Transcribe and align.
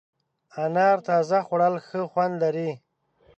انار 0.63 0.97
تازه 1.07 1.39
خوړل 1.47 1.75
ښه 1.87 2.01
خوند 2.11 2.33
لري. 2.43 2.71